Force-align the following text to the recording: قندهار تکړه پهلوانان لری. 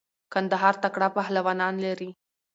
قندهار 0.33 0.75
تکړه 0.83 1.07
پهلوانان 1.17 1.73
لری. 1.85 2.09